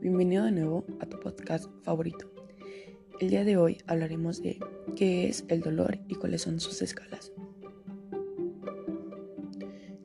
[0.00, 2.30] Bienvenido de nuevo a tu podcast favorito.
[3.20, 4.58] El día de hoy hablaremos de
[4.96, 7.30] qué es el dolor y cuáles son sus escalas.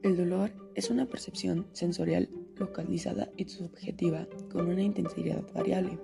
[0.04, 5.98] El dolor es una percepción sensorial localizada y subjetiva con una intensidad variable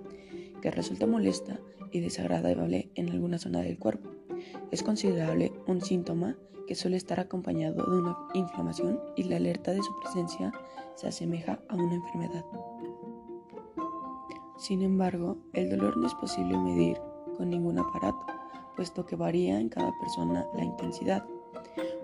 [0.62, 1.60] que resulta molesta
[1.92, 4.12] y desagradable en alguna zona del cuerpo.
[4.70, 9.82] Es considerable un síntoma que suele estar acompañado de una inflamación y la alerta de
[9.82, 10.52] su presencia
[10.94, 12.46] se asemeja a una enfermedad.
[14.58, 16.98] Sin embargo, el dolor no es posible medir
[17.36, 18.26] con ningún aparato,
[18.74, 21.26] puesto que varía en cada persona la intensidad.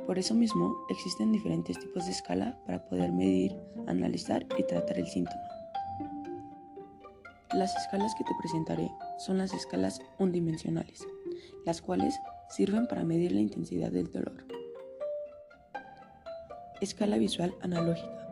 [0.07, 3.57] Por eso mismo, existen diferentes tipos de escala para poder medir,
[3.87, 5.41] analizar y tratar el síntoma.
[7.55, 11.07] Las escalas que te presentaré son las escalas unidimensionales,
[11.65, 12.15] las cuales
[12.51, 14.47] sirven para medir la intensidad del dolor.
[16.81, 18.32] Escala visual analógica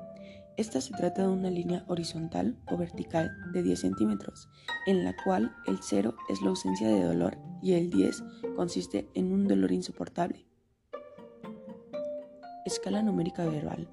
[0.60, 4.50] esta se trata de una línea horizontal o vertical de 10 centímetros,
[4.86, 8.22] en la cual el 0 es la ausencia de dolor y el 10
[8.56, 10.46] consiste en un dolor insoportable.
[12.66, 13.88] Escala numérica verbal.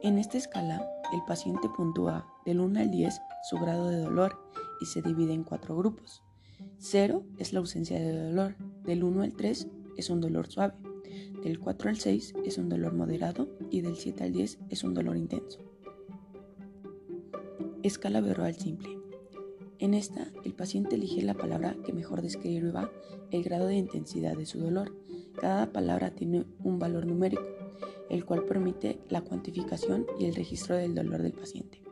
[0.00, 3.20] En esta escala, el paciente puntúa del 1 al 10
[3.50, 4.38] su grado de dolor
[4.80, 6.22] y se divide en cuatro grupos.
[6.78, 10.74] 0 es la ausencia de dolor, del 1 al 3 es un dolor suave,
[11.42, 14.94] del 4 al 6 es un dolor moderado y del 7 al 10 es un
[14.94, 15.71] dolor intenso.
[17.82, 18.96] Escala verbal simple.
[19.80, 22.92] En esta, el paciente elige la palabra que mejor describa
[23.32, 24.94] el grado de intensidad de su dolor.
[25.40, 27.42] Cada palabra tiene un valor numérico,
[28.08, 31.82] el cual permite la cuantificación y el registro del dolor del paciente.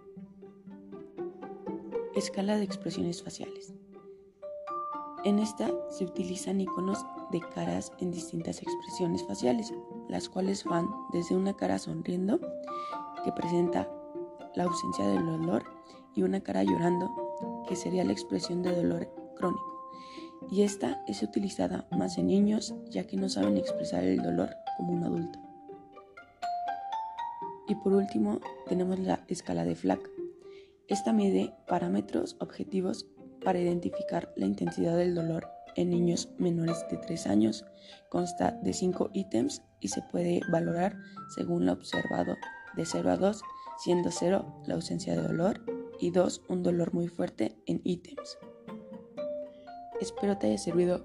[2.14, 3.74] Escala de expresiones faciales.
[5.24, 9.74] En esta se utilizan iconos de caras en distintas expresiones faciales,
[10.08, 12.38] las cuales van desde una cara sonriendo,
[13.24, 13.90] que presenta
[14.54, 15.79] la ausencia del dolor
[16.14, 17.10] y una cara llorando,
[17.68, 19.90] que sería la expresión de dolor crónico.
[20.50, 24.92] Y esta es utilizada más en niños ya que no saben expresar el dolor como
[24.92, 25.38] un adulto.
[27.68, 30.10] Y por último tenemos la escala de Flack.
[30.88, 33.06] Esta mide parámetros objetivos
[33.44, 35.46] para identificar la intensidad del dolor
[35.76, 37.64] en niños menores de 3 años.
[38.08, 40.96] Consta de 5 ítems y se puede valorar
[41.36, 42.36] según lo observado
[42.76, 43.42] de 0 a 2
[43.78, 45.64] siendo 0 la ausencia de dolor
[46.00, 48.38] y 2 un dolor muy fuerte en ítems.
[50.00, 51.04] Espero te haya servido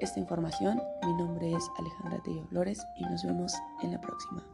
[0.00, 0.80] esta información.
[1.04, 4.44] Mi nombre es Alejandra Tello Flores y nos vemos en la próxima.